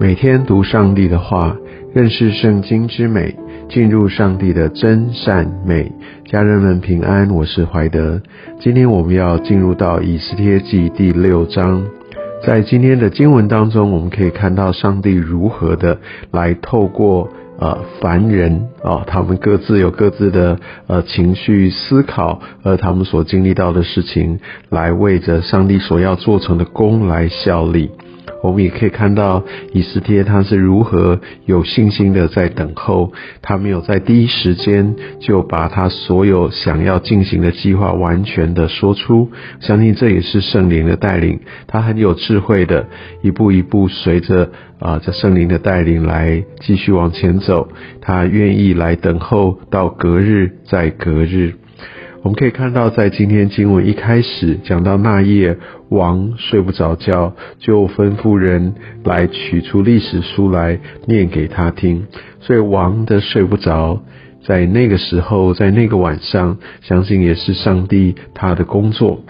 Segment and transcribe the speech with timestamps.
[0.00, 1.54] 每天读上帝的话，
[1.92, 3.36] 认识圣经之美，
[3.68, 5.92] 进入上帝的真善美。
[6.24, 8.22] 家人们平安，我是怀德。
[8.60, 11.84] 今天我们要进入到以斯帖记第六章。
[12.42, 15.98] 在今天的经文当中，我们可以看到上帝如何的
[16.30, 17.28] 来透过
[17.58, 27.90] 呃凡人啊，他们各自有各自的呃情绪思考，而他们所经历到的事情，来为着上帝所要做成的功来效力。
[28.42, 39.30] 我们也可以看到以斯帖他是如何有信心的在等候，他没有在第一时间就把他所有想要进行的计划完全的说出。
[39.60, 42.86] 相信这也是圣灵的带领，他很有智慧的，
[43.22, 47.68] 一步一步随着啊这圣灵的带领来继续往前走。
[48.00, 51.54] 他愿意来等候到隔日再隔日。
[52.22, 55.56] 我们可以看到，在今天经文一开始讲到那夜
[55.88, 62.06] 王睡不着觉，就吩咐人来取出历史书来念给他听。
[62.40, 64.02] 所以王的睡不着，
[64.44, 69.22] 在那个时候，在那个晚上，相信也是上帝他的工作。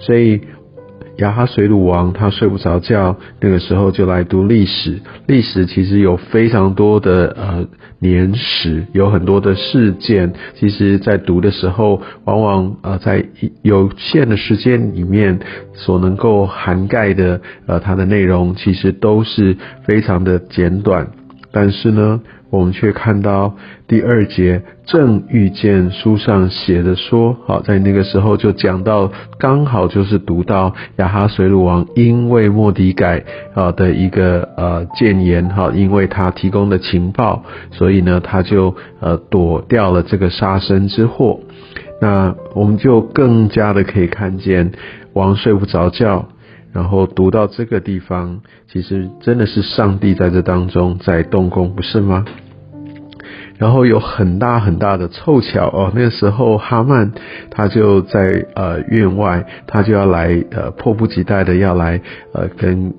[0.00, 0.40] 所以。
[1.22, 5.00] 亚哈水鲁王他睡不着觉，那个时候就来读历史。
[5.26, 7.64] 历史其实有非常多的呃
[8.00, 10.32] 年史，有很多的事件。
[10.54, 13.24] 其实，在读的时候，往往呃在
[13.62, 15.38] 有限的时间里面
[15.74, 21.08] 所能够涵盖的呃它的内容，其实都是非常的简短。
[21.52, 22.20] 但是呢。
[22.52, 23.54] 我们却看到
[23.88, 41.40] 第二节正遇见书上写的说，好，在那个时候就讲到，刚好就是读到亚哈水鲁王因为莫迪改啊的一个呃谏言，哈，因为他提供的情报，所以呢他就呃躲掉了这个杀身之祸。
[42.02, 44.72] 那我们就更加的可以看见
[45.14, 46.28] 王睡不着觉。
[46.72, 48.40] 然后读到这个地方，
[48.70, 52.24] 其实真的是上帝在这当中在动工，不是吗？
[53.58, 57.12] 然后有很大很大的凑巧哦，那时候哈曼
[57.50, 62.00] 他就在呃院外，他就要来呃迫不及待的要来
[62.32, 62.94] 呃跟。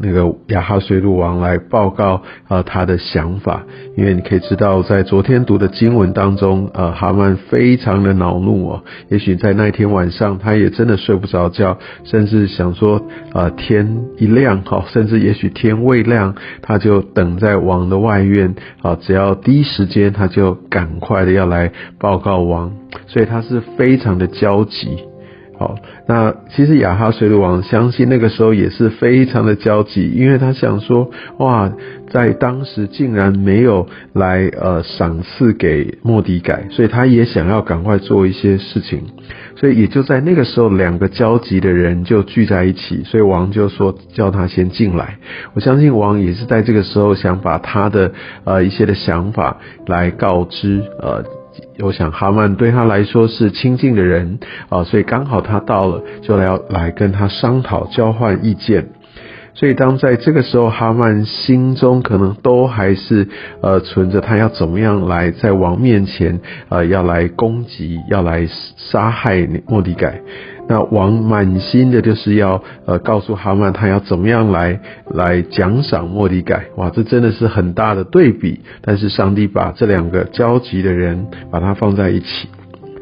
[0.00, 3.64] 那个亚哈水鲁王来报告啊他的想法，
[3.96, 8.84] 因为你可以知道，在昨天读的经文当中，呃，哈曼非常的恼怒哦。
[9.08, 13.02] 也许在那一天晚上，他也真的睡不着觉，甚至想说，
[13.32, 22.72] 啊，天一亮哈，甚至也许天未亮，他就等在王的外院啊，只要第一时间，他就赶快的要来报告王，
[23.06, 25.11] 所以他是非常的焦急。
[25.62, 25.76] 好，
[26.08, 31.08] 那其实亚哈水鲁王相信那个时候也是非常的焦急，因为他想说，
[31.38, 31.72] 哇，
[32.10, 39.02] 在当时竟然没有来呃赏赐给莫迪改，所以他也想要赶快做一些事情，
[39.54, 45.18] 所以也就在那个时候，两个焦急的人就聚在一起，所以王就说叫他先进来。
[45.54, 48.10] 我相信王也是在这个时候想把他的
[48.42, 51.24] 呃一些的想法来告知呃。
[51.78, 58.88] 我想哈曼对他来说是亲近的人啊，所以刚好他到了，就来要来跟他商讨、交换意见。
[59.54, 63.28] 所以当在这个时候，哈曼心中可能都还是
[63.60, 66.40] 呃存着他要怎么样来在王面前
[66.70, 70.22] 呃要来攻击、要来杀害莫迪改。
[70.68, 74.80] 那王满心的就是要呃告诉哈曼他要怎么样来
[75.10, 76.64] 来奖赏莫迪改。
[76.76, 78.60] 哇，这真的是很大的对比。
[78.80, 82.48] 但是上帝把这两个焦急的人把他放在一起。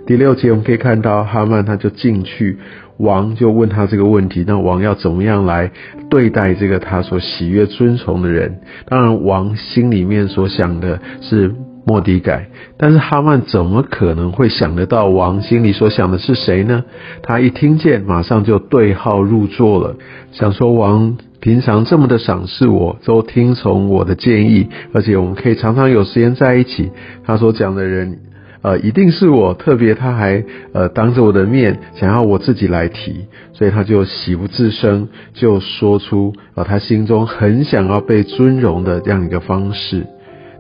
[0.06, 2.58] 第六节我们可以看到哈曼他就进去。
[2.96, 5.70] 王就问他这个问题，那王要怎么样来
[6.10, 8.60] 对待这个他所喜悦尊崇的人？
[8.84, 11.54] 当然，王心里面所想的是
[11.86, 16.84] 莫迪改，但是哈曼怎么可能会想得到王心里所想的是谁呢？
[17.22, 19.96] 他一听见，马上就对号入座了，
[20.32, 26.90] 想说王平常这么的赏识我，都听从我的建议，而且我们可以常常有时间在一起。
[27.24, 28.18] 他所讲的人。
[28.62, 30.44] 呃，一定是我特别，他还
[30.74, 33.24] 呃当着我的面想要我自己来提，
[33.54, 40.04] 所以他就喜不自胜，就说出呃他心中很想要被尊荣的这样一个方式，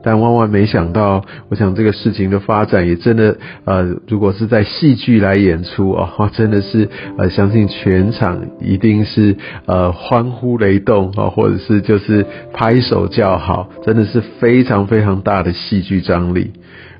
[0.02, 6.88] 但万万没想到，我想这个事情的发展也真的呃，如果是在戏剧来演出啊，真的是
[7.18, 9.36] 呃相信全场一定是
[9.66, 16.52] 呃欢呼雷动啊，或者是就是拍手叫好，真的是非常非常大的戏剧张力。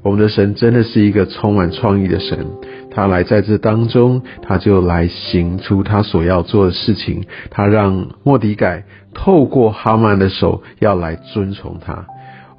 [0.03, 2.47] 我们的神真的是一个充满创意的神，
[2.91, 7.25] 他来在这当中，他就来行出他所要做的事情。
[7.51, 12.07] 他让莫迪改透过哈曼的手要来遵从他。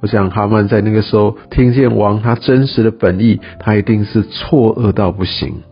[0.02, 5.62] 我想哈曼在那个时候听见王他真实的本意，他一定是错愕到不行。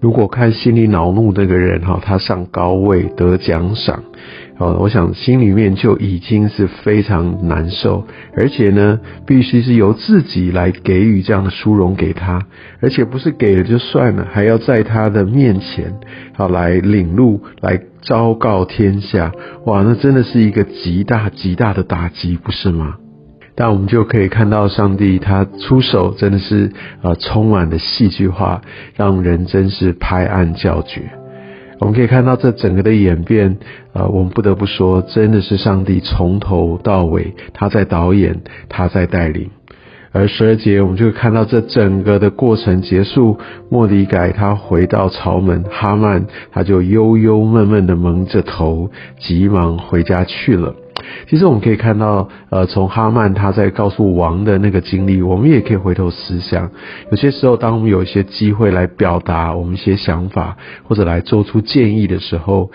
[0.00, 4.04] 如果看心里恼怒那个人哈，他上高位得奖赏，
[4.58, 12.46] 哦，我想心里面就已经是非常难受，而且呢，必须是由自己来给予这样的殊荣给他，
[12.80, 15.92] 而且不是给了就算了，还要在他的面前
[16.34, 19.32] 好来领路，来昭告天下，
[19.66, 22.94] 哇，那真的是一个极大极大的打击，不是吗？
[23.54, 28.62] 但我们就可以看到上帝他出手真的是呃充满了戏剧化，
[28.94, 31.02] 让人真是拍案叫绝。
[31.78, 33.56] 我们可以看到这整个的演变，
[33.94, 39.50] 呃，我们不得不说，真的是上帝从头到尾他在导演，他在带领。
[40.12, 43.38] 而十二节我们就看到这整个的过程结束，
[43.70, 50.74] 莫迪改他回到朝门，哈曼他就忧忧闷闷的蒙着头，急忙回家去了。
[51.28, 56.70] 其实我们可以看到，呃，从哈曼他在告诉王的那个经历，我们也可以回头思想。
[57.10, 62.70] 有些时候，当我们有一些机会来表达我们一些想法，或者来做出建议的时候，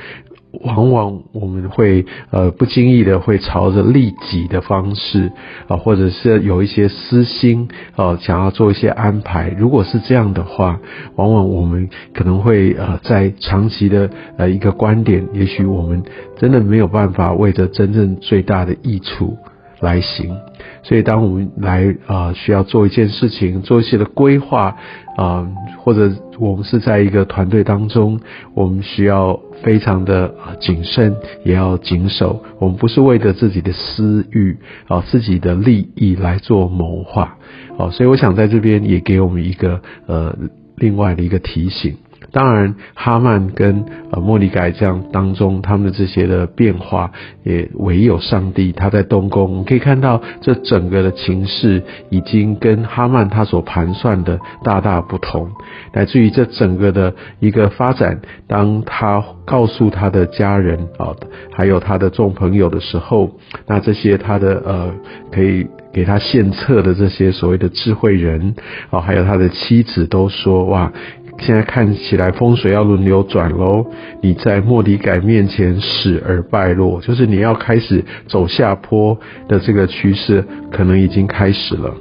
[0.64, 5.32] 往往我们会呃不经意的会朝着利己的方式
[5.68, 9.50] 啊，或者是有一些私心啊，想要做一些安排。
[9.50, 10.80] 如果是这样的话，
[11.16, 16.04] 往往我们可能会呃在长期的呃一个观点，也许我们
[16.38, 19.38] 真的没有办法为着真正最大的益处
[19.86, 20.36] 来行。
[20.84, 24.76] 所以，当我们来啊需要做一件事情，做一些的规划
[25.18, 25.48] 啊，
[25.80, 28.20] 或者我们是在一个团队当中，
[28.54, 32.44] 我们需要非常的谨慎，也要谨守。
[32.60, 37.38] 我们不是为着自己的私欲啊、自己的利益来做谋划
[37.78, 37.90] 哦。
[37.92, 40.38] 所以，我想在这边也给我们一个呃
[40.78, 41.96] 另外的一个提醒。
[42.36, 47.10] 当然，哈曼跟呃莫里改这样当中，他们的这些的变化，
[47.44, 49.44] 也唯有上帝他在东宫。
[49.44, 55.50] 我们可以看到，这整个的情势已经跟哈曼他所盘算的大大不同，
[55.94, 61.16] 乃至于这整个的一个发展，当他告诉他的家人啊，
[61.54, 63.32] 还有他的众朋友的时候，
[63.66, 64.92] 那这些他的呃
[65.32, 68.56] 可以给他献策的这些所谓的智慧人
[68.90, 70.92] 啊，还有他的妻子都说哇。
[71.40, 73.86] 现在看起来风水要轮流转喽，
[74.22, 79.18] 你在莫迪改面前死而败落，就是你要开始走下坡
[79.48, 81.94] 的这个趋势，可能已经开始了。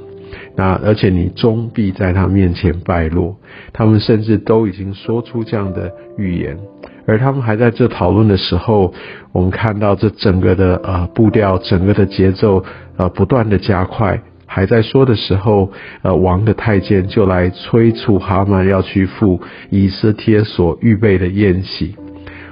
[0.57, 3.35] 那而且你终必在他面前败落。
[3.73, 6.57] 他们甚至都已经说出这样的预言，
[7.05, 8.93] 而他们还在这讨论的时候，
[9.33, 12.63] 我们看到这整个的呃步调，整个的节奏
[12.95, 14.21] 呃不断的加快。
[14.45, 15.71] 还在说的时候，
[16.01, 21.95] 呃，王的太监就来催促哈曼要去赴以斯帖所预备的宴席。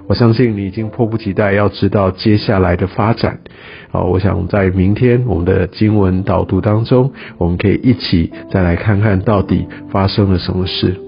[0.06, 3.40] 我相信你已经迫不及待要知道接下来的发展。
[3.90, 11.00] 好，我想在明天我们的经文导读当中，我们可以一起再来看看到底发生了什么事。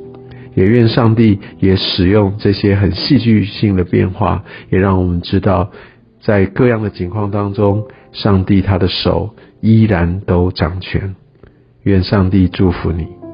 [0.54, 5.72] 也愿上帝也使用这些很戏剧性的变化，也让我们知道，
[6.22, 7.84] 在各样的情况当中，
[8.14, 9.36] 上帝他的手。
[9.66, 11.16] 依然都掌权，
[11.82, 13.25] 愿上帝祝福你。